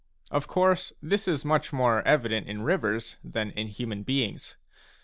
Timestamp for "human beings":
3.67-4.55